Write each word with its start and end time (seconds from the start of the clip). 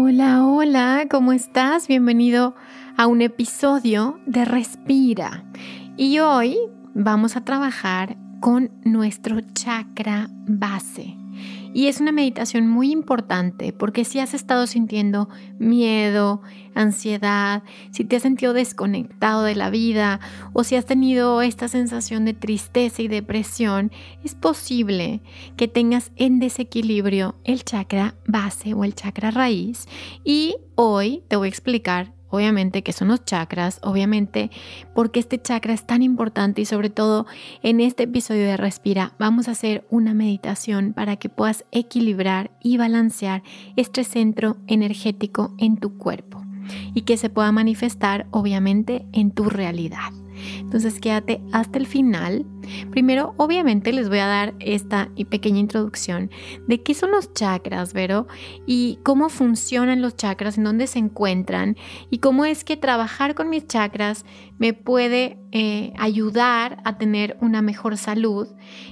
Hola, 0.00 0.44
hola, 0.46 1.06
¿cómo 1.10 1.32
estás? 1.32 1.88
Bienvenido 1.88 2.54
a 2.96 3.08
un 3.08 3.20
episodio 3.20 4.20
de 4.26 4.44
Respira. 4.44 5.42
Y 5.96 6.20
hoy 6.20 6.56
vamos 6.94 7.34
a 7.34 7.44
trabajar 7.44 8.16
con 8.38 8.70
nuestro 8.84 9.40
chakra 9.54 10.28
base. 10.46 11.16
Y 11.74 11.86
es 11.86 12.00
una 12.00 12.12
meditación 12.12 12.66
muy 12.68 12.90
importante 12.90 13.72
porque 13.72 14.04
si 14.04 14.18
has 14.20 14.34
estado 14.34 14.66
sintiendo 14.66 15.28
miedo, 15.58 16.42
ansiedad, 16.74 17.62
si 17.90 18.04
te 18.04 18.16
has 18.16 18.22
sentido 18.22 18.52
desconectado 18.52 19.42
de 19.42 19.54
la 19.54 19.70
vida 19.70 20.20
o 20.52 20.64
si 20.64 20.76
has 20.76 20.86
tenido 20.86 21.42
esta 21.42 21.68
sensación 21.68 22.24
de 22.24 22.34
tristeza 22.34 23.02
y 23.02 23.08
depresión, 23.08 23.92
es 24.24 24.34
posible 24.34 25.20
que 25.56 25.68
tengas 25.68 26.12
en 26.16 26.38
desequilibrio 26.38 27.36
el 27.44 27.64
chakra 27.64 28.14
base 28.26 28.74
o 28.74 28.84
el 28.84 28.94
chakra 28.94 29.30
raíz. 29.30 29.86
Y 30.24 30.56
hoy 30.74 31.22
te 31.28 31.36
voy 31.36 31.46
a 31.46 31.50
explicar 31.50 32.17
obviamente 32.30 32.82
que 32.82 32.92
son 32.92 33.08
los 33.08 33.24
chakras, 33.24 33.80
obviamente 33.82 34.50
porque 34.94 35.20
este 35.20 35.40
chakra 35.40 35.72
es 35.72 35.84
tan 35.84 36.02
importante 36.02 36.60
y 36.60 36.64
sobre 36.64 36.90
todo 36.90 37.26
en 37.62 37.80
este 37.80 38.04
episodio 38.04 38.44
de 38.44 38.56
Respira 38.56 39.12
vamos 39.18 39.48
a 39.48 39.52
hacer 39.52 39.86
una 39.90 40.14
meditación 40.14 40.92
para 40.92 41.16
que 41.16 41.28
puedas 41.28 41.64
equilibrar 41.72 42.50
y 42.62 42.76
balancear 42.76 43.42
este 43.76 44.04
centro 44.04 44.56
energético 44.66 45.54
en 45.58 45.76
tu 45.76 45.96
cuerpo 45.98 46.42
y 46.94 47.02
que 47.02 47.16
se 47.16 47.30
pueda 47.30 47.52
manifestar 47.52 48.26
obviamente 48.30 49.06
en 49.12 49.30
tu 49.30 49.44
realidad. 49.44 50.10
Entonces 50.58 51.00
quédate 51.00 51.40
hasta 51.52 51.78
el 51.78 51.86
final. 51.86 52.46
Primero, 52.90 53.34
obviamente, 53.38 53.92
les 53.92 54.08
voy 54.08 54.18
a 54.18 54.26
dar 54.26 54.54
esta 54.60 55.08
pequeña 55.30 55.58
introducción 55.58 56.30
de 56.66 56.82
qué 56.82 56.94
son 56.94 57.10
los 57.10 57.32
chakras, 57.32 57.92
¿vero? 57.92 58.26
Y 58.66 58.98
cómo 59.02 59.28
funcionan 59.28 60.02
los 60.02 60.16
chakras, 60.16 60.58
en 60.58 60.64
dónde 60.64 60.86
se 60.86 60.98
encuentran 60.98 61.76
y 62.10 62.18
cómo 62.18 62.44
es 62.44 62.64
que 62.64 62.76
trabajar 62.76 63.34
con 63.34 63.48
mis 63.48 63.66
chakras 63.66 64.24
me 64.58 64.72
puede 64.72 65.38
eh, 65.52 65.92
ayudar 65.98 66.82
a 66.84 66.98
tener 66.98 67.36
una 67.40 67.62
mejor 67.62 67.96
salud 67.96 68.48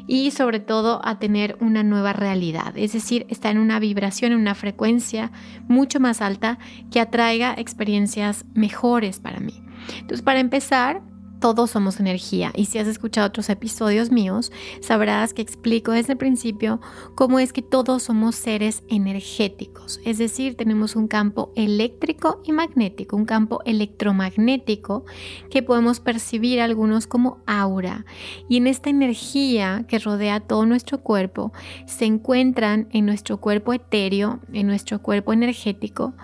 y 0.06 0.30
sobre 0.30 0.60
todo 0.60 1.00
a 1.04 1.18
tener 1.18 1.56
una 1.60 1.82
nueva 1.82 2.12
realidad. 2.12 2.76
Es 2.76 2.92
decir, 2.92 3.26
estar 3.28 3.52
en 3.52 3.58
una 3.58 3.78
vibración, 3.78 4.32
en 4.32 4.38
una 4.38 4.54
frecuencia 4.54 5.32
mucho 5.68 6.00
más 6.00 6.20
alta 6.20 6.58
que 6.90 7.00
atraiga 7.00 7.54
experiencias 7.58 8.46
mejores 8.54 9.20
para 9.20 9.40
mí. 9.40 9.62
Entonces, 9.98 10.22
para 10.22 10.40
empezar, 10.40 11.02
todos 11.40 11.70
somos 11.70 12.00
energía. 12.00 12.52
Y 12.54 12.66
si 12.66 12.78
has 12.78 12.86
escuchado 12.86 13.26
otros 13.26 13.50
episodios 13.50 14.10
míos, 14.10 14.52
sabrás 14.80 15.34
que 15.34 15.42
explico 15.42 15.92
desde 15.92 16.12
el 16.12 16.18
principio 16.18 16.80
cómo 17.14 17.38
es 17.38 17.52
que 17.52 17.62
todos 17.62 18.04
somos 18.04 18.34
seres 18.34 18.82
energéticos, 18.88 20.00
es 20.04 20.18
decir, 20.18 20.56
tenemos 20.56 20.96
un 20.96 21.08
campo 21.08 21.52
eléctrico 21.56 22.40
y 22.44 22.52
magnético, 22.52 23.16
un 23.16 23.24
campo 23.24 23.60
electromagnético 23.64 25.04
que 25.50 25.62
podemos 25.62 26.00
percibir 26.00 26.60
algunos 26.60 27.06
como 27.06 27.42
aura. 27.46 28.04
Y 28.48 28.56
en 28.56 28.66
esta 28.66 28.90
energía 28.90 29.84
que 29.88 29.98
rodea 29.98 30.40
todo 30.40 30.66
nuestro 30.66 31.02
cuerpo 31.02 31.52
se 31.86 32.04
encuentran 32.04 32.88
en 32.92 33.06
nuestro 33.06 33.38
cuerpo 33.38 33.72
etéreo, 33.72 34.40
en 34.52 34.66
nuestro 34.66 35.02
cuerpo 35.02 35.32
energético, 35.32 36.14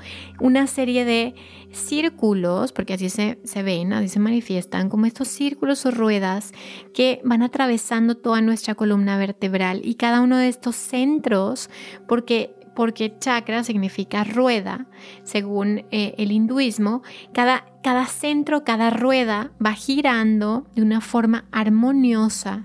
una 0.40 0.66
serie 0.66 1.04
de 1.04 1.34
círculos, 1.72 2.72
porque 2.72 2.94
así 2.94 3.08
se, 3.08 3.38
se 3.44 3.62
ven, 3.62 3.92
así 3.92 4.08
se 4.08 4.20
manifiestan 4.20 4.88
como 4.88 5.01
estos 5.06 5.28
círculos 5.28 5.84
o 5.86 5.90
ruedas 5.90 6.52
que 6.94 7.20
van 7.24 7.42
atravesando 7.42 8.16
toda 8.16 8.40
nuestra 8.40 8.74
columna 8.74 9.18
vertebral 9.18 9.80
y 9.84 9.94
cada 9.94 10.20
uno 10.20 10.36
de 10.36 10.48
estos 10.48 10.76
centros, 10.76 11.70
porque 12.06 12.54
porque 12.74 13.18
chakra 13.18 13.64
significa 13.64 14.24
rueda, 14.24 14.86
según 15.24 15.84
eh, 15.90 16.14
el 16.16 16.32
hinduismo, 16.32 17.02
cada, 17.34 17.66
cada 17.82 18.06
centro, 18.06 18.64
cada 18.64 18.88
rueda 18.88 19.52
va 19.62 19.74
girando 19.74 20.66
de 20.74 20.80
una 20.80 21.02
forma 21.02 21.44
armoniosa 21.52 22.64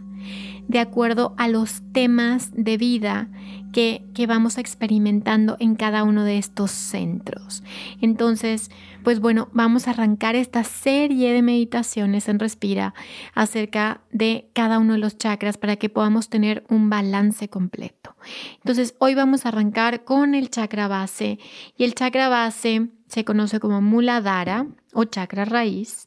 de 0.67 0.79
acuerdo 0.79 1.33
a 1.38 1.47
los 1.47 1.81
temas 1.94 2.51
de 2.53 2.78
vida 2.78 3.29
que, 3.73 4.03
que, 4.13 4.28
vamos 4.28 4.57
experimentando 4.57 5.55
en 5.59 5.75
cada 5.75 6.03
uno 6.03 6.23
de 6.23 6.38
estos 6.38 6.72
centros. 6.72 7.63
Entonces, 8.01 8.72
pues 9.03 9.19
bueno, 9.19 9.50
vamos 9.51 9.88
a 9.88 9.91
arrancar 9.91 10.35
esta 10.35 10.63
serie 10.63 11.31
de 11.33 11.41
meditaciones 11.41 12.28
en 12.28 12.39
Respira 12.39 12.94
acerca 13.33 14.01
de 14.11 14.50
cada 14.53 14.79
uno 14.79 14.94
de 14.94 15.00
los 15.00 15.17
chakras 15.17 15.57
para 15.57 15.75
que 15.75 15.89
podamos 15.89 16.29
tener 16.29 16.63
un 16.69 16.89
balance 16.89 17.49
completo. 17.49 18.16
Entonces, 18.55 18.95
hoy 18.99 19.16
vamos 19.16 19.45
a 19.45 19.49
arrancar 19.49 20.03
con 20.03 20.34
el 20.34 20.49
chakra 20.49 20.88
base 20.88 21.39
y 21.78 21.84
el 21.84 21.94
chakra 21.94 22.29
base 22.29 22.89
se 23.07 23.25
conoce 23.25 23.59
como 23.59 23.81
Muladhara 23.81 24.67
o 24.94 25.03
chakra 25.03 25.45
raíz 25.45 26.06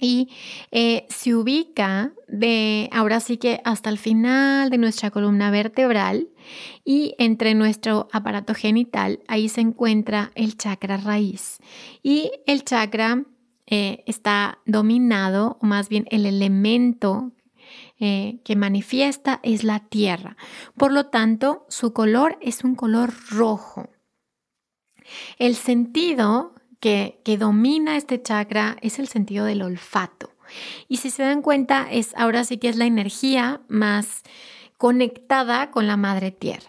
y 0.00 0.30
eh, 0.70 1.06
se 1.08 1.34
ubica 1.34 2.12
de 2.28 2.88
ahora 2.92 3.20
sí 3.20 3.36
que 3.36 3.60
hasta 3.64 3.90
el 3.90 3.98
final 3.98 4.70
de 4.70 4.78
nuestra 4.78 5.10
columna 5.10 5.50
vertebral 5.50 6.28
y 6.84 7.14
entre 7.18 7.54
nuestro 7.54 8.08
aparato 8.12 8.54
genital 8.54 9.20
ahí 9.26 9.48
se 9.48 9.60
encuentra 9.60 10.30
el 10.34 10.56
chakra 10.56 10.96
raíz. 10.98 11.58
Y 12.02 12.30
el 12.46 12.64
chakra 12.64 13.24
eh, 13.66 14.04
está 14.06 14.60
dominado 14.66 15.58
o 15.60 15.66
más 15.66 15.88
bien 15.88 16.06
el 16.10 16.26
elemento 16.26 17.32
eh, 17.98 18.40
que 18.44 18.56
manifiesta 18.56 19.40
es 19.42 19.64
la 19.64 19.80
tierra. 19.80 20.36
Por 20.76 20.92
lo 20.92 21.06
tanto 21.06 21.66
su 21.68 21.92
color 21.92 22.38
es 22.40 22.62
un 22.62 22.76
color 22.76 23.12
rojo. 23.30 23.90
El 25.38 25.56
sentido 25.56 26.52
que, 26.80 27.20
domina 27.38 27.96
este 27.96 28.22
chakra 28.22 28.76
es 28.80 28.98
el 28.98 29.08
sentido 29.08 29.44
del 29.44 29.62
olfato. 29.62 30.30
Y 30.88 30.98
si 30.98 31.10
se 31.10 31.22
dan 31.22 31.42
cuenta, 31.42 31.86
es 31.90 32.14
ahora 32.16 32.44
sí 32.44 32.58
que 32.58 32.68
es 32.68 32.76
la 32.76 32.86
energía 32.86 33.60
más 33.68 34.22
conectada 34.76 35.70
con 35.70 35.86
la 35.86 35.96
madre 35.96 36.30
tierra. 36.30 36.68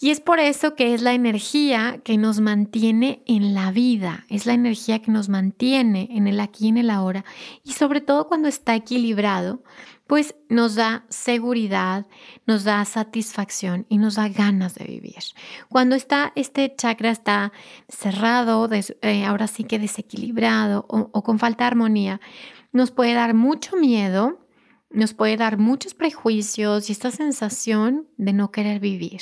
Y 0.00 0.10
es 0.10 0.20
por 0.20 0.38
eso 0.38 0.74
que 0.74 0.92
es 0.92 1.02
la 1.02 1.14
energía 1.14 2.00
que 2.04 2.18
nos 2.18 2.40
mantiene 2.40 3.22
en 3.26 3.54
la 3.54 3.70
vida, 3.70 4.26
es 4.28 4.44
la 4.44 4.52
energía 4.52 5.00
que 5.00 5.10
nos 5.10 5.28
mantiene 5.28 6.08
en 6.10 6.26
el 6.26 6.40
aquí 6.40 6.66
y 6.66 6.68
en 6.68 6.78
el 6.78 6.90
ahora. 6.90 7.24
Y 7.62 7.72
sobre 7.72 8.00
todo 8.00 8.28
cuando 8.28 8.48
está 8.48 8.74
equilibrado, 8.74 9.62
pues 10.06 10.34
nos 10.48 10.74
da 10.74 11.04
seguridad, 11.08 12.06
nos 12.46 12.64
da 12.64 12.84
satisfacción 12.84 13.86
y 13.88 13.98
nos 13.98 14.16
da 14.16 14.28
ganas 14.28 14.74
de 14.74 14.84
vivir. 14.84 15.22
Cuando 15.68 15.96
está 15.96 16.32
este 16.36 16.74
chakra 16.76 17.10
está 17.10 17.52
cerrado, 17.88 18.68
eh, 18.72 19.24
ahora 19.24 19.46
sí 19.46 19.64
que 19.64 19.78
desequilibrado 19.78 20.86
o 20.88 21.22
con 21.22 21.38
falta 21.38 21.64
de 21.64 21.68
armonía, 21.68 22.20
nos 22.72 22.90
puede 22.90 23.14
dar 23.14 23.34
mucho 23.34 23.76
miedo 23.76 24.43
nos 24.94 25.12
puede 25.12 25.36
dar 25.36 25.58
muchos 25.58 25.92
prejuicios 25.92 26.88
y 26.88 26.92
esta 26.92 27.10
sensación 27.10 28.06
de 28.16 28.32
no 28.32 28.50
querer 28.50 28.80
vivir. 28.80 29.20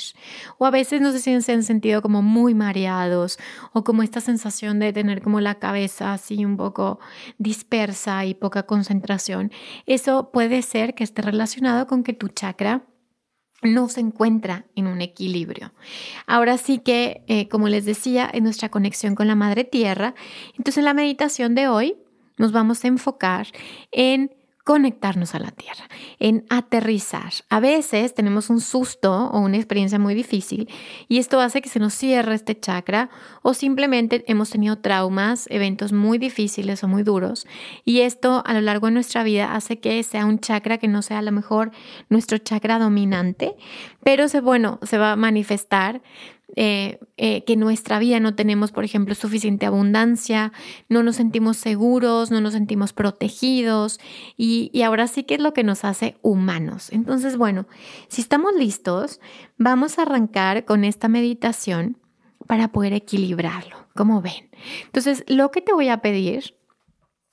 O 0.57 0.65
a 0.65 0.71
veces 0.71 1.01
nos 1.01 1.15
se 1.19 1.51
han 1.51 1.63
sentido 1.63 2.01
como 2.01 2.21
muy 2.21 2.53
mareados 2.53 3.37
o 3.73 3.83
como 3.83 4.03
esta 4.03 4.21
sensación 4.21 4.79
de 4.79 4.93
tener 4.93 5.21
como 5.21 5.41
la 5.41 5.55
cabeza 5.55 6.13
así 6.13 6.45
un 6.45 6.57
poco 6.57 6.99
dispersa 7.37 8.25
y 8.25 8.35
poca 8.35 8.63
concentración. 8.63 9.51
Eso 9.85 10.31
puede 10.31 10.61
ser 10.61 10.93
que 10.93 11.03
esté 11.03 11.21
relacionado 11.21 11.87
con 11.87 12.03
que 12.03 12.13
tu 12.13 12.27
chakra 12.27 12.85
no 13.63 13.89
se 13.89 14.01
encuentra 14.01 14.65
en 14.75 14.87
un 14.87 15.01
equilibrio. 15.01 15.73
Ahora 16.27 16.57
sí 16.57 16.79
que, 16.79 17.23
eh, 17.27 17.47
como 17.47 17.69
les 17.69 17.85
decía, 17.85 18.29
en 18.31 18.43
nuestra 18.43 18.69
conexión 18.69 19.15
con 19.15 19.27
la 19.27 19.35
Madre 19.35 19.63
Tierra, 19.63 20.13
entonces 20.49 20.79
en 20.79 20.85
la 20.85 20.93
meditación 20.93 21.55
de 21.55 21.67
hoy 21.67 21.95
nos 22.37 22.51
vamos 22.51 22.83
a 22.83 22.87
enfocar 22.87 23.47
en 23.91 24.31
conectarnos 24.63 25.35
a 25.35 25.39
la 25.39 25.51
tierra, 25.51 25.89
en 26.19 26.45
aterrizar. 26.49 27.33
A 27.49 27.59
veces 27.59 28.13
tenemos 28.13 28.49
un 28.49 28.61
susto 28.61 29.27
o 29.27 29.39
una 29.39 29.57
experiencia 29.57 29.99
muy 29.99 30.13
difícil 30.13 30.69
y 31.09 31.17
esto 31.17 31.41
hace 31.41 31.61
que 31.61 31.67
se 31.67 31.79
nos 31.79 31.93
cierre 31.93 32.33
este 32.33 32.57
chakra 32.57 33.09
o 33.41 33.53
simplemente 33.53 34.23
hemos 34.27 34.49
tenido 34.49 34.77
traumas, 34.77 35.47
eventos 35.49 35.91
muy 35.91 36.17
difíciles 36.17 36.83
o 36.83 36.87
muy 36.87 37.03
duros 37.03 37.45
y 37.83 38.01
esto 38.01 38.41
a 38.45 38.53
lo 38.53 38.61
largo 38.61 38.87
de 38.87 38.93
nuestra 38.93 39.23
vida 39.23 39.53
hace 39.53 39.79
que 39.79 40.01
sea 40.03 40.25
un 40.25 40.39
chakra 40.39 40.77
que 40.77 40.87
no 40.87 41.01
sea 41.01 41.19
a 41.19 41.23
lo 41.23 41.33
mejor 41.33 41.71
nuestro 42.09 42.37
chakra 42.37 42.79
dominante, 42.79 43.55
pero 44.01 44.29
se, 44.29 44.39
bueno, 44.39 44.79
se 44.83 44.97
va 44.97 45.11
a 45.11 45.15
manifestar 45.17 46.01
eh, 46.55 46.99
eh, 47.17 47.43
que 47.43 47.53
en 47.53 47.59
nuestra 47.59 47.99
vida 47.99 48.19
no 48.19 48.35
tenemos, 48.35 48.71
por 48.71 48.83
ejemplo, 48.83 49.15
suficiente 49.15 49.65
abundancia, 49.65 50.51
no 50.89 51.03
nos 51.03 51.15
sentimos 51.15 51.57
seguros, 51.57 52.31
no 52.31 52.41
nos 52.41 52.53
sentimos 52.53 52.93
protegidos 52.93 53.99
y, 54.37 54.69
y 54.73 54.83
ahora 54.83 55.07
sí 55.07 55.23
que 55.23 55.35
es 55.35 55.41
lo 55.41 55.53
que 55.53 55.63
nos 55.63 55.83
hace 55.83 56.17
humanos. 56.21 56.89
Entonces, 56.91 57.37
bueno, 57.37 57.67
si 58.07 58.21
estamos 58.21 58.53
listos, 58.55 59.19
vamos 59.57 59.97
a 59.97 60.03
arrancar 60.03 60.65
con 60.65 60.83
esta 60.83 61.07
meditación 61.07 61.97
para 62.47 62.67
poder 62.69 62.93
equilibrarlo, 62.93 63.87
como 63.95 64.21
ven. 64.21 64.49
Entonces, 64.85 65.23
lo 65.27 65.51
que 65.51 65.61
te 65.61 65.73
voy 65.73 65.89
a 65.89 66.01
pedir 66.01 66.55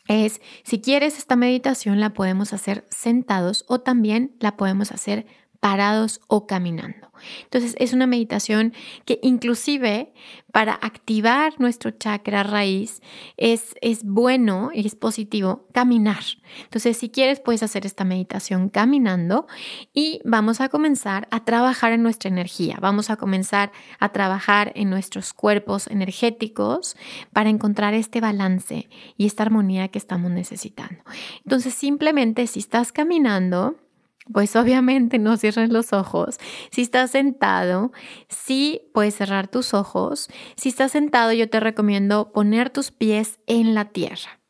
es, 0.08 0.40
si 0.64 0.80
quieres 0.80 1.18
esta 1.18 1.36
meditación, 1.36 2.00
la 2.00 2.14
podemos 2.14 2.52
hacer 2.52 2.86
sentados 2.90 3.64
o 3.68 3.80
también 3.80 4.34
la 4.40 4.56
podemos 4.56 4.92
hacer 4.92 5.26
parados 5.60 6.20
o 6.26 6.46
caminando. 6.46 7.10
Entonces 7.44 7.76
es 7.78 7.92
una 7.92 8.06
meditación 8.06 8.72
que 9.04 9.20
inclusive 9.22 10.12
para 10.52 10.72
activar 10.72 11.60
nuestro 11.60 11.90
chakra 11.90 12.42
raíz 12.42 13.02
es, 13.36 13.74
es 13.82 14.04
bueno 14.04 14.70
y 14.72 14.86
es 14.86 14.94
positivo 14.94 15.68
caminar. 15.72 16.22
Entonces 16.62 16.96
si 16.96 17.10
quieres 17.10 17.40
puedes 17.40 17.62
hacer 17.62 17.84
esta 17.84 18.04
meditación 18.04 18.70
caminando 18.70 19.46
y 19.92 20.20
vamos 20.24 20.62
a 20.62 20.70
comenzar 20.70 21.28
a 21.30 21.44
trabajar 21.44 21.92
en 21.92 22.02
nuestra 22.02 22.30
energía. 22.30 22.78
Vamos 22.80 23.10
a 23.10 23.16
comenzar 23.16 23.70
a 23.98 24.10
trabajar 24.10 24.72
en 24.74 24.88
nuestros 24.88 25.32
cuerpos 25.34 25.86
energéticos 25.88 26.96
para 27.32 27.50
encontrar 27.50 27.92
este 27.92 28.20
balance 28.20 28.88
y 29.16 29.26
esta 29.26 29.42
armonía 29.42 29.88
que 29.88 29.98
estamos 29.98 30.30
necesitando. 30.30 31.02
Entonces 31.44 31.74
simplemente 31.74 32.46
si 32.46 32.60
estás 32.60 32.92
caminando, 32.92 33.76
pues 34.32 34.56
obviamente 34.56 35.18
no 35.18 35.36
cierres 35.36 35.70
los 35.70 35.92
ojos. 35.92 36.38
Si 36.70 36.82
estás 36.82 37.12
sentado, 37.12 37.92
sí 38.28 38.82
puedes 38.92 39.14
cerrar 39.14 39.48
tus 39.48 39.74
ojos. 39.74 40.28
Si 40.56 40.68
estás 40.68 40.92
sentado, 40.92 41.32
yo 41.32 41.48
te 41.48 41.60
recomiendo 41.60 42.32
poner 42.32 42.70
tus 42.70 42.90
pies 42.90 43.38
en 43.46 43.74
la 43.74 43.86
tierra. 43.86 44.40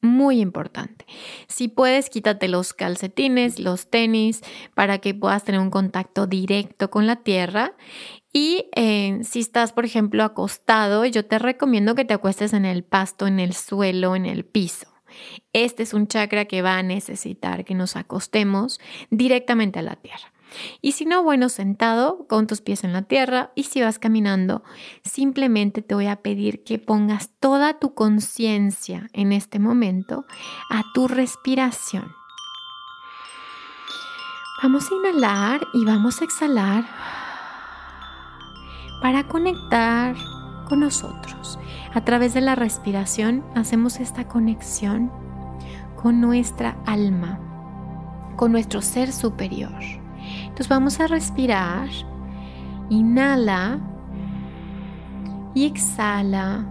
Muy 0.00 0.40
importante. 0.40 1.06
Si 1.48 1.66
puedes, 1.66 2.08
quítate 2.08 2.46
los 2.46 2.72
calcetines, 2.72 3.58
los 3.58 3.90
tenis, 3.90 4.42
para 4.74 4.98
que 4.98 5.12
puedas 5.12 5.42
tener 5.42 5.60
un 5.60 5.70
contacto 5.70 6.28
directo 6.28 6.88
con 6.88 7.08
la 7.08 7.16
tierra. 7.16 7.74
Y 8.32 8.68
eh, 8.76 9.18
si 9.24 9.40
estás, 9.40 9.72
por 9.72 9.84
ejemplo, 9.84 10.22
acostado, 10.22 11.04
yo 11.04 11.26
te 11.26 11.40
recomiendo 11.40 11.96
que 11.96 12.04
te 12.04 12.14
acuestes 12.14 12.52
en 12.52 12.64
el 12.64 12.84
pasto, 12.84 13.26
en 13.26 13.40
el 13.40 13.54
suelo, 13.54 14.14
en 14.14 14.26
el 14.26 14.44
piso. 14.44 14.97
Este 15.52 15.82
es 15.82 15.94
un 15.94 16.06
chakra 16.06 16.46
que 16.46 16.62
va 16.62 16.78
a 16.78 16.82
necesitar 16.82 17.64
que 17.64 17.74
nos 17.74 17.96
acostemos 17.96 18.80
directamente 19.10 19.78
a 19.78 19.82
la 19.82 19.96
tierra. 19.96 20.32
Y 20.80 20.92
si 20.92 21.04
no, 21.04 21.22
bueno, 21.22 21.48
sentado 21.48 22.26
con 22.26 22.46
tus 22.46 22.60
pies 22.60 22.84
en 22.84 22.92
la 22.92 23.02
tierra 23.02 23.52
y 23.54 23.64
si 23.64 23.82
vas 23.82 23.98
caminando, 23.98 24.62
simplemente 25.04 25.82
te 25.82 25.94
voy 25.94 26.06
a 26.06 26.16
pedir 26.16 26.64
que 26.64 26.78
pongas 26.78 27.30
toda 27.40 27.78
tu 27.78 27.94
conciencia 27.94 29.08
en 29.12 29.32
este 29.32 29.58
momento 29.58 30.24
a 30.70 30.84
tu 30.94 31.08
respiración. 31.08 32.14
Vamos 34.62 34.90
a 34.90 34.94
inhalar 34.94 35.60
y 35.72 35.84
vamos 35.84 36.20
a 36.20 36.24
exhalar 36.24 36.84
para 39.00 39.28
conectar 39.28 40.16
con 40.68 40.80
nosotros. 40.80 41.58
A 41.94 42.02
través 42.02 42.34
de 42.34 42.40
la 42.40 42.54
respiración 42.54 43.42
hacemos 43.54 43.98
esta 43.98 44.28
conexión 44.28 45.10
con 45.96 46.20
nuestra 46.20 46.76
alma, 46.86 47.40
con 48.36 48.52
nuestro 48.52 48.82
ser 48.82 49.10
superior. 49.12 49.72
Entonces 50.42 50.68
vamos 50.68 51.00
a 51.00 51.06
respirar, 51.06 51.88
inhala 52.90 53.78
y 55.54 55.64
exhala. 55.64 56.64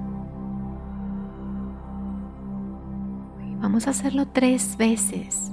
Vamos 3.59 3.87
a 3.87 3.89
hacerlo 3.89 4.27
tres 4.27 4.77
veces. 4.77 5.51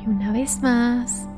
Y 0.00 0.08
una 0.08 0.32
vez 0.32 0.62
más. 0.62 1.28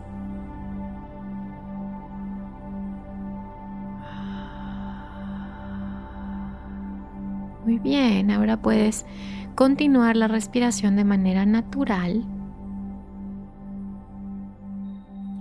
Bien, 7.79 8.31
ahora 8.31 8.57
puedes 8.57 9.07
continuar 9.55 10.17
la 10.17 10.27
respiración 10.27 10.97
de 10.97 11.05
manera 11.05 11.47
natural. 11.47 12.25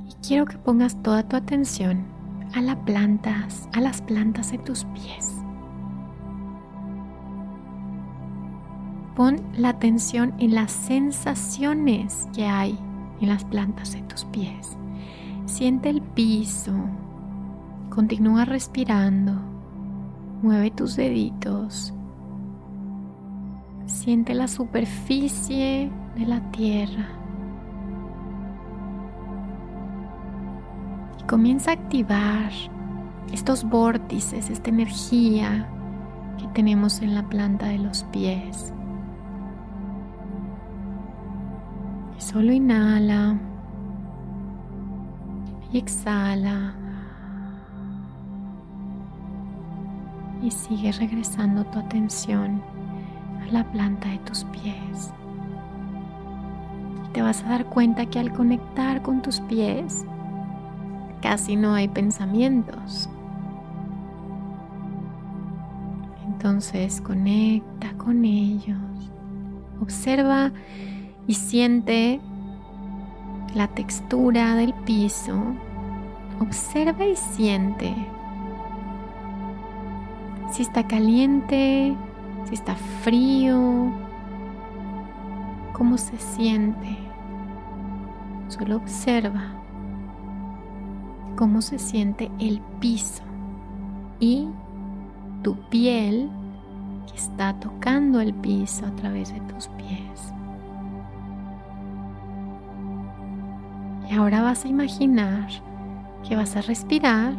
Y 0.07 0.27
quiero 0.27 0.45
que 0.45 0.57
pongas 0.57 1.01
toda 1.01 1.23
tu 1.23 1.35
atención 1.35 2.05
a 2.53 2.61
las 2.61 2.75
plantas, 2.77 3.67
a 3.73 3.81
las 3.81 4.01
plantas 4.01 4.51
de 4.51 4.59
tus 4.59 4.85
pies. 4.85 5.35
Pon 9.15 9.41
la 9.57 9.69
atención 9.69 10.33
en 10.37 10.55
las 10.55 10.71
sensaciones 10.71 12.27
que 12.33 12.45
hay 12.45 12.77
en 13.21 13.29
las 13.29 13.43
plantas 13.43 13.93
de 13.93 14.01
tus 14.03 14.23
pies. 14.25 14.77
Siente 15.45 15.89
el 15.89 16.01
piso. 16.01 16.73
Continúa 17.89 18.45
respirando. 18.45 19.33
Mueve 20.41 20.71
tus 20.71 20.95
deditos 20.95 21.93
Siente 23.89 24.35
la 24.35 24.47
superficie 24.47 25.91
de 26.15 26.25
la 26.27 26.39
tierra. 26.51 27.07
Y 31.19 31.23
comienza 31.23 31.71
a 31.71 31.73
activar 31.73 32.51
estos 33.33 33.63
vórtices, 33.63 34.51
esta 34.51 34.69
energía 34.69 35.67
que 36.37 36.47
tenemos 36.49 37.01
en 37.01 37.15
la 37.15 37.27
planta 37.27 37.65
de 37.65 37.79
los 37.79 38.03
pies. 38.05 38.71
Y 42.15 42.21
solo 42.21 42.53
inhala 42.53 43.39
y 45.73 45.79
exhala. 45.79 46.75
Y 50.43 50.51
sigue 50.51 50.91
regresando 50.91 51.65
tu 51.65 51.79
atención 51.79 52.61
la 53.51 53.63
planta 53.63 54.09
de 54.09 54.17
tus 54.19 54.43
pies. 54.45 55.11
Te 57.13 57.21
vas 57.21 57.43
a 57.43 57.49
dar 57.49 57.65
cuenta 57.65 58.05
que 58.05 58.19
al 58.19 58.31
conectar 58.31 59.01
con 59.01 59.21
tus 59.21 59.39
pies, 59.41 60.05
casi 61.21 61.55
no 61.55 61.73
hay 61.73 61.87
pensamientos. 61.87 63.09
Entonces 66.25 67.01
conecta 67.01 67.91
con 67.97 68.23
ellos. 68.25 68.77
Observa 69.81 70.51
y 71.27 71.33
siente 71.33 72.19
la 73.55 73.67
textura 73.67 74.55
del 74.55 74.73
piso. 74.85 75.35
Observa 76.39 77.05
y 77.05 77.15
siente 77.15 77.93
si 80.51 80.63
está 80.63 80.87
caliente 80.87 81.95
si 82.49 82.55
está 82.55 82.75
frío, 82.75 83.91
cómo 85.71 85.99
se 85.99 86.17
siente. 86.17 86.97
Solo 88.47 88.77
observa 88.77 89.43
cómo 91.35 91.61
se 91.61 91.77
siente 91.77 92.31
el 92.39 92.59
piso 92.79 93.21
y 94.19 94.47
tu 95.43 95.55
piel 95.69 96.27
que 97.07 97.15
está 97.15 97.53
tocando 97.59 98.19
el 98.19 98.33
piso 98.33 98.87
a 98.87 98.95
través 98.95 99.31
de 99.31 99.39
tus 99.41 99.67
pies. 99.67 100.33
Y 104.09 104.15
ahora 104.15 104.41
vas 104.41 104.65
a 104.65 104.67
imaginar 104.67 105.47
que 106.27 106.35
vas 106.35 106.55
a 106.55 106.61
respirar 106.61 107.35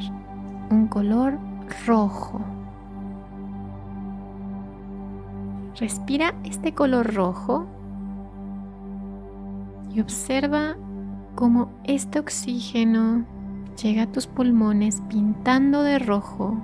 un 0.71 0.87
color 0.87 1.37
rojo. 1.85 2.41
Respira 5.81 6.35
este 6.45 6.75
color 6.75 7.15
rojo 7.15 7.67
y 9.95 10.03
observa 10.03 10.77
cómo 11.35 11.71
este 11.85 12.19
oxígeno 12.19 13.25
llega 13.83 14.03
a 14.03 14.13
tus 14.13 14.27
pulmones 14.27 15.01
pintando 15.09 15.83
de 15.83 15.99
rojo. 15.99 16.59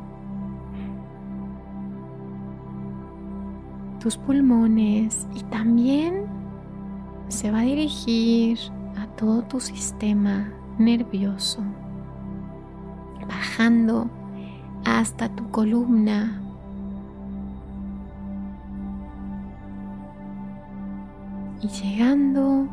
Tus 4.01 4.19
pulmones 4.19 5.27
y 5.35 5.41
también 5.45 6.27
se 7.29 7.51
va 7.51 7.61
a 7.61 7.63
dirigir 7.63 8.59
a 8.99 9.07
todo 9.17 9.41
tu 9.45 9.61
sistema 9.61 10.53
nervioso, 10.77 11.63
bajando 13.27 14.11
hasta 14.85 15.31
tu 15.31 15.51
columna 15.51 16.43
y 21.63 21.69
llegando 21.69 22.67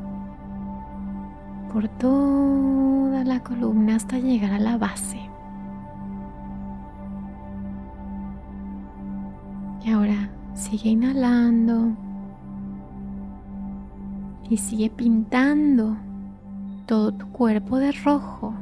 por 1.71 1.87
toda 1.87 3.23
la 3.23 3.41
columna 3.41 3.95
hasta 3.95 4.19
llegar 4.19 4.53
a 4.53 4.59
la 4.59 4.77
base. 4.77 5.19
Y 9.83 9.91
ahora 9.91 10.29
sigue 10.53 10.91
inhalando 10.91 11.91
y 14.49 14.57
sigue 14.57 14.89
pintando 14.89 15.97
todo 16.85 17.11
tu 17.13 17.27
cuerpo 17.29 17.79
de 17.79 17.91
rojo 17.91 18.53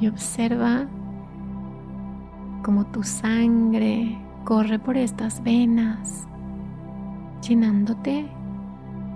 y 0.00 0.08
observa 0.08 0.86
cómo 2.62 2.84
tu 2.86 3.02
sangre 3.02 4.18
corre 4.44 4.78
por 4.78 4.96
estas 4.96 5.42
venas 5.42 6.26
llenándote 7.40 8.28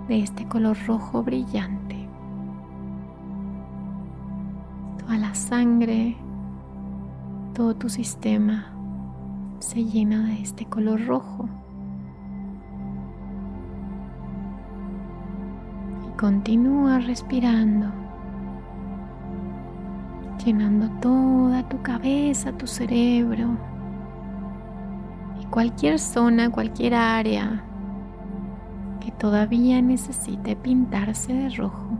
de 0.09 0.23
este 0.23 0.47
color 0.47 0.75
rojo 0.87 1.21
brillante. 1.21 1.95
Toda 4.97 5.17
la 5.19 5.35
sangre, 5.35 6.17
todo 7.53 7.75
tu 7.75 7.89
sistema 7.89 8.73
se 9.59 9.85
llena 9.85 10.25
de 10.25 10.41
este 10.41 10.65
color 10.65 11.05
rojo. 11.05 11.47
Y 16.07 16.17
continúa 16.17 16.97
respirando, 16.97 17.85
llenando 20.43 20.89
toda 21.01 21.69
tu 21.69 21.79
cabeza, 21.83 22.51
tu 22.53 22.65
cerebro 22.65 23.47
y 25.39 25.45
cualquier 25.45 25.99
zona, 25.99 26.49
cualquier 26.49 26.95
área 26.95 27.68
que 28.99 29.11
todavía 29.11 29.81
necesite 29.81 30.55
pintarse 30.55 31.33
de 31.33 31.49
rojo. 31.49 31.97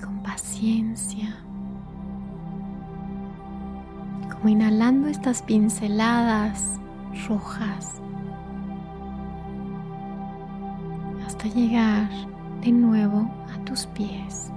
Con 0.00 0.22
paciencia 0.22 1.44
inhalando 4.48 5.08
estas 5.08 5.42
pinceladas 5.42 6.78
rojas 7.28 8.00
hasta 11.26 11.46
llegar 11.48 12.08
de 12.60 12.72
nuevo 12.72 13.30
a 13.54 13.64
tus 13.64 13.86
pies. 13.86 14.50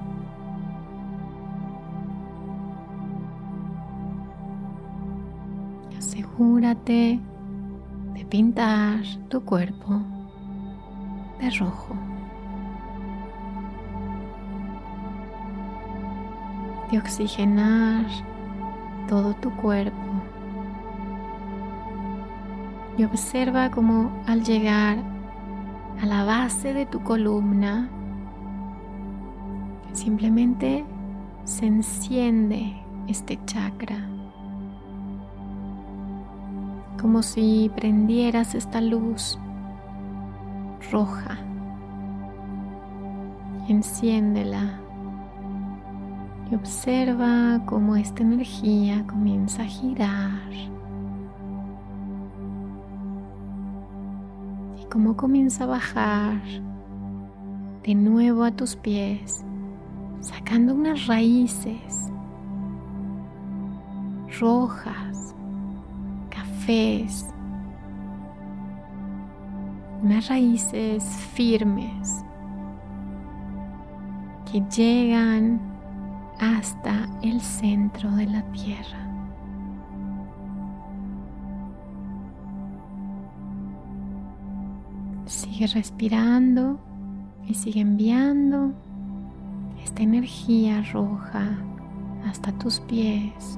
Asegúrate 5.97 7.19
pintar 8.29 8.99
tu 9.29 9.41
cuerpo 9.43 10.01
de 11.39 11.49
rojo. 11.51 11.95
De 16.91 16.97
oxigenar 16.97 18.05
todo 19.07 19.33
tu 19.35 19.51
cuerpo 19.57 19.97
y 22.97 23.03
observa 23.03 23.69
cómo 23.69 24.11
al 24.25 24.43
llegar 24.43 24.97
a 26.01 26.05
la 26.05 26.23
base 26.23 26.73
de 26.73 26.85
tu 26.85 27.01
columna 27.03 27.89
simplemente 29.93 30.85
se 31.43 31.65
enciende 31.65 32.73
este 33.07 33.39
chakra 33.45 34.16
como 36.99 37.23
si 37.23 37.71
prendieras 37.75 38.55
esta 38.55 38.81
luz 38.81 39.39
roja. 40.91 41.37
Enciéndela 43.67 44.79
y 46.49 46.55
observa 46.55 47.61
cómo 47.65 47.95
esta 47.95 48.23
energía 48.23 49.05
comienza 49.05 49.63
a 49.63 49.65
girar 49.65 50.51
y 54.81 54.85
cómo 54.89 55.17
comienza 55.17 55.65
a 55.65 55.67
bajar 55.67 56.41
de 57.83 57.95
nuevo 57.95 58.43
a 58.43 58.51
tus 58.51 58.75
pies, 58.75 59.45
sacando 60.21 60.73
unas 60.73 61.07
raíces 61.07 62.11
rojas, 64.39 65.35
cafés, 66.67 67.25
unas 70.03 70.27
raíces 70.27 71.03
firmes 71.33 72.23
que 74.51 74.61
llegan 74.75 75.59
hasta 76.39 77.07
el 77.21 77.39
centro 77.39 78.11
de 78.11 78.25
la 78.27 78.43
tierra. 78.51 79.03
Sigue 85.25 85.67
respirando 85.67 86.79
y 87.47 87.53
sigue 87.53 87.81
enviando 87.81 88.73
esta 89.83 90.03
energía 90.03 90.83
roja 90.91 91.57
hasta 92.25 92.51
tus 92.53 92.79
pies. 92.81 93.57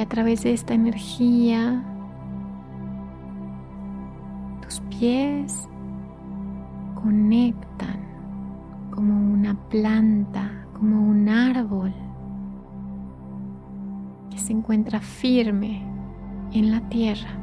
A 0.00 0.06
través 0.06 0.42
de 0.44 0.54
esta 0.54 0.72
energía, 0.72 1.84
tus 4.62 4.80
pies 4.80 5.68
conectan 6.94 8.00
como 8.90 9.14
una 9.34 9.54
planta, 9.68 10.64
como 10.72 11.02
un 11.02 11.28
árbol 11.28 11.92
que 14.30 14.38
se 14.38 14.54
encuentra 14.54 15.00
firme 15.00 15.82
en 16.52 16.70
la 16.70 16.80
tierra. 16.88 17.38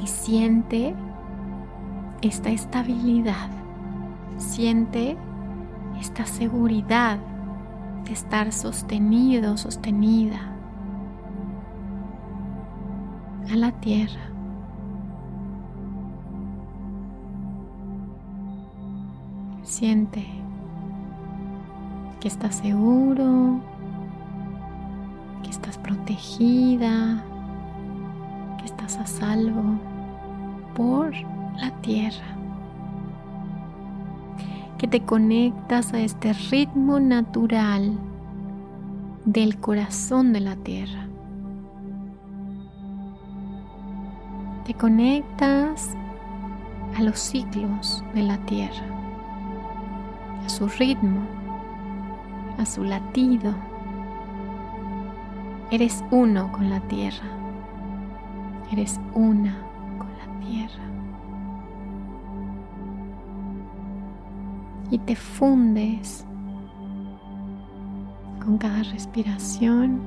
Y 0.00 0.06
siente 0.06 0.94
esta 2.20 2.50
estabilidad, 2.50 3.48
siente 4.36 5.16
esta 5.98 6.26
seguridad 6.26 7.18
estar 8.12 8.52
sostenido, 8.52 9.56
sostenida 9.56 10.40
a 13.50 13.56
la 13.56 13.72
tierra. 13.80 14.20
Siente 19.62 20.24
que 22.20 22.28
estás 22.28 22.56
seguro, 22.56 23.60
que 25.42 25.50
estás 25.50 25.78
protegida, 25.78 27.22
que 28.58 28.64
estás 28.64 28.96
a 28.98 29.06
salvo 29.06 29.78
por 30.74 31.12
la 31.56 31.70
tierra, 31.82 32.33
que 34.78 34.88
te 34.88 35.02
conectas 35.02 35.92
a 35.92 36.00
este 36.00 36.32
ritmo 36.50 37.00
natural 37.00 37.92
del 39.24 39.58
corazón 39.58 40.32
de 40.32 40.40
la 40.40 40.56
tierra. 40.56 41.08
Te 44.66 44.74
conectas 44.74 45.94
a 46.96 47.02
los 47.02 47.18
ciclos 47.18 48.04
de 48.14 48.22
la 48.22 48.38
tierra 48.46 48.94
a 50.44 50.48
su 50.48 50.68
ritmo, 50.68 51.20
a 52.58 52.66
su 52.66 52.84
latido. 52.84 53.54
Eres 55.70 56.04
uno 56.10 56.52
con 56.52 56.70
la 56.70 56.80
tierra. 56.80 57.26
Eres 58.70 59.00
una 59.14 59.56
con 59.98 60.08
la 60.18 60.46
tierra. 60.46 60.93
Y 64.94 64.98
te 64.98 65.16
fundes 65.16 66.24
con 68.44 68.58
cada 68.58 68.84
respiración 68.84 70.00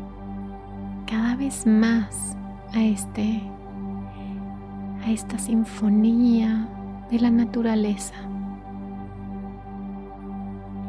cada 1.05 1.35
vez 1.35 1.67
más 1.67 2.37
a 2.73 2.81
este 2.81 3.41
a 5.05 5.11
esta 5.11 5.37
sinfonía 5.39 6.69
de 7.11 7.19
la 7.19 7.29
naturaleza 7.29 8.15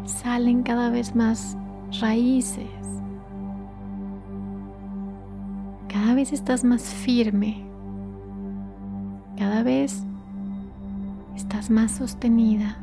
salen 0.04 0.62
cada 0.62 0.90
vez 0.90 1.16
más 1.16 1.58
raíces. 2.00 2.70
Cada 5.88 6.14
vez 6.14 6.32
estás 6.32 6.62
más 6.62 6.82
firme. 6.82 7.64
Cada 9.36 9.64
vez 9.64 10.04
estás 11.34 11.68
más 11.68 11.90
sostenida 11.90 12.76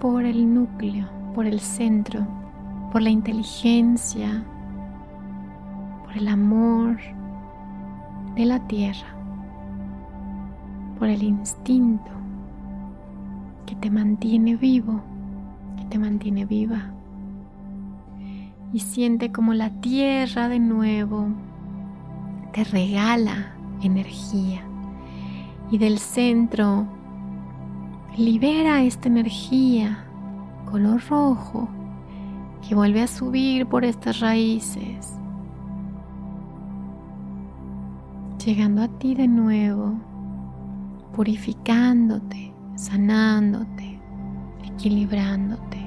por 0.00 0.24
el 0.24 0.54
núcleo, 0.54 1.08
por 1.34 1.46
el 1.46 1.60
centro, 1.60 2.26
por 2.92 3.02
la 3.02 3.10
inteligencia, 3.10 4.44
por 6.04 6.16
el 6.16 6.28
amor 6.28 6.98
de 8.34 8.46
la 8.46 8.66
tierra, 8.66 9.08
por 10.98 11.08
el 11.08 11.22
instinto 11.22 12.10
que 13.66 13.74
te 13.76 13.90
mantiene 13.90 14.56
vivo 14.56 15.02
te 15.88 15.98
mantiene 15.98 16.44
viva. 16.44 16.90
Y 18.72 18.80
siente 18.80 19.32
como 19.32 19.54
la 19.54 19.70
tierra 19.80 20.48
de 20.48 20.58
nuevo 20.58 21.28
te 22.52 22.64
regala 22.64 23.54
energía. 23.82 24.62
Y 25.70 25.78
del 25.78 25.98
centro 25.98 26.86
libera 28.18 28.82
esta 28.82 29.08
energía 29.08 30.04
color 30.70 31.00
rojo 31.08 31.68
que 32.66 32.74
vuelve 32.74 33.02
a 33.02 33.06
subir 33.06 33.66
por 33.66 33.84
estas 33.84 34.20
raíces 34.20 35.18
llegando 38.44 38.82
a 38.82 38.88
ti 38.88 39.14
de 39.14 39.28
nuevo, 39.28 39.94
purificándote, 41.14 42.54
sanándote, 42.76 44.00
equilibrándote, 44.64 45.78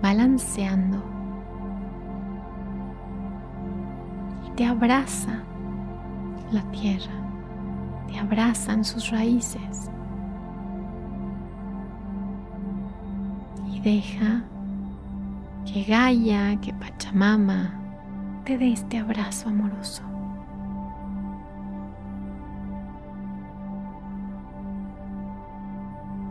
balanceando. 0.00 1.02
Y 4.46 4.50
te 4.52 4.66
abraza 4.66 5.42
la 6.52 6.62
tierra, 6.70 7.12
te 8.06 8.18
abrazan 8.18 8.84
sus 8.84 9.10
raíces. 9.10 9.90
Deja 13.82 14.42
que 15.66 15.84
Gaia, 15.84 16.56
que 16.60 16.72
Pachamama 16.74 17.74
te 18.44 18.58
dé 18.58 18.72
este 18.72 18.98
abrazo 18.98 19.48
amoroso. 19.48 20.02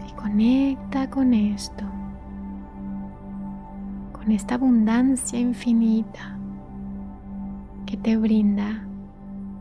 Y 0.07 0.11
conecta 0.13 1.09
con 1.09 1.33
esto, 1.33 1.83
con 4.13 4.31
esta 4.31 4.55
abundancia 4.55 5.39
infinita 5.39 6.37
que 7.85 7.97
te 7.97 8.17
brinda 8.17 8.83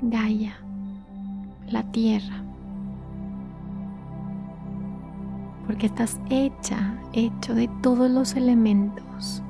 Gaia, 0.02 0.54
la 1.68 1.82
tierra. 1.84 2.39
Porque 5.70 5.86
estás 5.86 6.18
hecha, 6.30 6.96
hecho 7.12 7.54
de 7.54 7.68
todos 7.80 8.10
los 8.10 8.34
elementos 8.34 9.40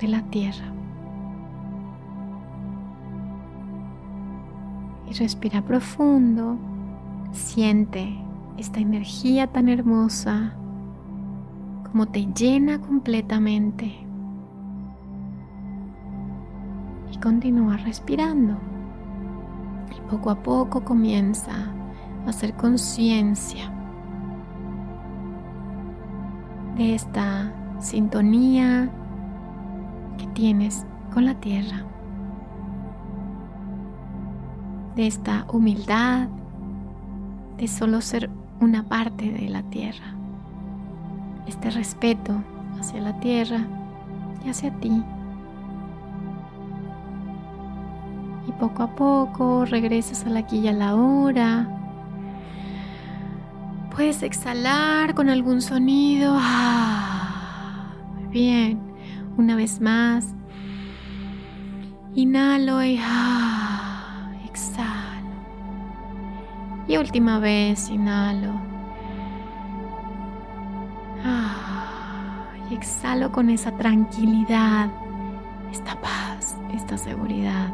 de 0.00 0.08
la 0.08 0.20
tierra. 0.22 0.64
Y 5.08 5.12
respira 5.12 5.62
profundo, 5.62 6.58
siente 7.30 8.12
esta 8.58 8.80
energía 8.80 9.46
tan 9.46 9.68
hermosa 9.68 10.52
como 11.88 12.06
te 12.06 12.26
llena 12.34 12.80
completamente. 12.80 14.04
Y 17.12 17.18
continúa 17.18 17.76
respirando. 17.76 18.56
Y 19.96 20.10
poco 20.10 20.30
a 20.30 20.42
poco 20.42 20.84
comienza 20.84 21.52
a 22.26 22.30
hacer 22.30 22.52
conciencia 22.54 23.71
de 26.76 26.94
esta 26.94 27.52
sintonía 27.80 28.88
que 30.18 30.26
tienes 30.28 30.86
con 31.12 31.26
la 31.26 31.34
tierra, 31.34 31.84
de 34.96 35.06
esta 35.06 35.46
humildad 35.52 36.28
de 37.58 37.68
solo 37.68 38.00
ser 38.00 38.30
una 38.60 38.82
parte 38.84 39.30
de 39.30 39.48
la 39.48 39.62
tierra, 39.64 40.14
este 41.46 41.70
respeto 41.70 42.32
hacia 42.78 43.00
la 43.00 43.18
tierra 43.20 43.66
y 44.44 44.48
hacia 44.48 44.70
ti. 44.80 45.02
Y 48.48 48.52
poco 48.52 48.82
a 48.82 48.94
poco 48.94 49.64
regresas 49.64 50.26
a 50.26 50.36
aquí 50.38 50.58
y 50.58 50.68
a 50.68 50.72
la 50.72 50.96
hora. 50.96 51.81
Puedes 53.94 54.22
exhalar 54.22 55.14
con 55.14 55.28
algún 55.28 55.60
sonido. 55.60 56.34
Ah, 56.38 57.92
bien. 58.30 58.80
Una 59.36 59.54
vez 59.54 59.82
más. 59.82 60.34
Inhalo 62.14 62.82
y 62.82 62.98
ah, 63.02 64.32
exhalo. 64.46 65.28
Y 66.88 66.96
última 66.96 67.38
vez, 67.38 67.90
inhalo. 67.90 68.52
Ah, 71.22 72.46
y 72.70 72.74
exhalo 72.74 73.30
con 73.30 73.50
esa 73.50 73.76
tranquilidad, 73.76 74.90
esta 75.70 76.00
paz, 76.00 76.56
esta 76.74 76.96
seguridad 76.96 77.70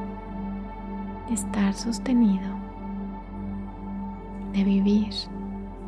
de 1.28 1.34
estar 1.34 1.74
sostenido, 1.74 2.56
de 4.52 4.64
vivir 4.64 5.14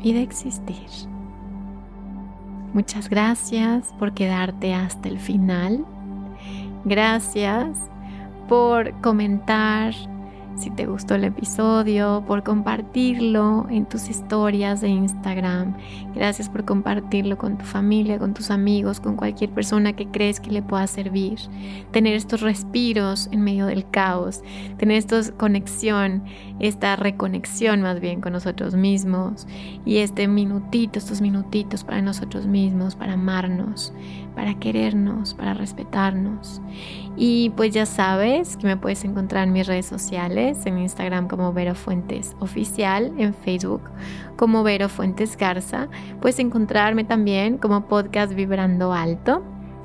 y 0.01 0.13
de 0.13 0.21
existir. 0.21 0.87
Muchas 2.73 3.09
gracias 3.09 3.93
por 3.99 4.13
quedarte 4.13 4.73
hasta 4.73 5.09
el 5.09 5.19
final. 5.19 5.85
Gracias 6.85 7.77
por 8.47 8.93
comentar 9.01 9.93
si 10.55 10.69
te 10.69 10.85
gustó 10.85 11.15
el 11.15 11.23
episodio, 11.23 12.23
por 12.27 12.43
compartirlo 12.43 13.67
en 13.69 13.85
tus 13.85 14.09
historias 14.09 14.81
de 14.81 14.89
Instagram. 14.89 15.75
Gracias 16.13 16.49
por 16.49 16.65
compartirlo 16.65 17.37
con 17.37 17.57
tu 17.57 17.65
familia, 17.65 18.19
con 18.19 18.33
tus 18.33 18.51
amigos, 18.51 18.99
con 18.99 19.15
cualquier 19.15 19.49
persona 19.49 19.93
que 19.93 20.07
crees 20.07 20.39
que 20.39 20.51
le 20.51 20.61
pueda 20.61 20.85
servir. 20.87 21.39
Tener 21.91 22.13
estos 22.15 22.41
respiros 22.41 23.27
en 23.31 23.41
medio 23.41 23.65
del 23.65 23.89
caos, 23.89 24.43
tener 24.77 24.97
esta 24.97 25.21
conexión, 25.37 26.23
esta 26.59 26.95
reconexión 26.95 27.81
más 27.81 27.99
bien 27.99 28.21
con 28.21 28.33
nosotros 28.33 28.75
mismos 28.75 29.47
y 29.85 29.97
este 29.97 30.27
minutito, 30.27 30.99
estos 30.99 31.21
minutitos 31.21 31.83
para 31.83 32.01
nosotros 32.01 32.45
mismos, 32.45 32.95
para 32.95 33.13
amarnos, 33.13 33.93
para 34.35 34.55
querernos, 34.55 35.33
para 35.33 35.53
respetarnos. 35.53 36.61
Y 37.17 37.51
pues 37.51 37.73
ya 37.73 37.85
sabes 37.85 38.57
que 38.57 38.67
me 38.67 38.77
puedes 38.77 39.03
encontrar 39.03 39.47
en 39.47 39.53
mis 39.53 39.67
redes 39.67 39.85
sociales, 39.85 40.65
en 40.65 40.77
Instagram 40.77 41.27
como 41.27 41.53
Vero 41.53 41.75
Fuentes 41.75 42.35
Oficial, 42.39 43.13
en 43.17 43.33
Facebook 43.33 43.81
como 44.37 44.63
Vero 44.63 44.89
Fuentes 44.89 45.37
Garza. 45.37 45.87
Puedes 46.21 46.39
encontrarme 46.39 47.03
también 47.03 47.57
como 47.57 47.87
podcast 47.87 48.33
Vibrando 48.33 48.93
Alto. 48.93 49.43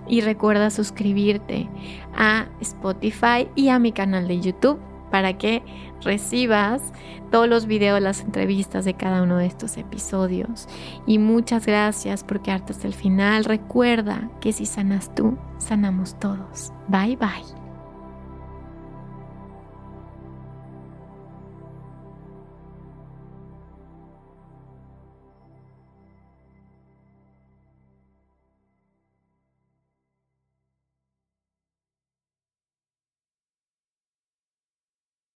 Y 0.09 0.21
recuerda 0.21 0.71
suscribirte 0.71 1.69
a 2.17 2.47
Spotify 2.61 3.49
y 3.57 3.71
a 3.71 3.81
mi 3.81 3.91
canal 3.91 4.29
de 4.29 4.41
YouTube 4.41 4.79
para 5.17 5.39
que 5.39 5.63
recibas 6.03 6.93
todos 7.31 7.49
los 7.49 7.65
videos, 7.65 8.03
las 8.03 8.21
entrevistas 8.21 8.85
de 8.85 8.93
cada 8.93 9.23
uno 9.23 9.39
de 9.39 9.47
estos 9.47 9.79
episodios. 9.79 10.69
Y 11.07 11.19
muchas 11.19 11.65
gracias 11.65 12.23
por 12.23 12.43
quedarte 12.43 12.75
hasta 12.75 12.87
el 12.87 12.93
final. 12.93 13.47
Recuerda 13.47 14.29
que 14.43 14.53
si 14.53 14.67
sanas 14.67 15.15
tú, 15.15 15.39
sanamos 15.57 16.19
todos. 16.19 16.71
Bye 16.89 17.17
bye. 17.17 17.66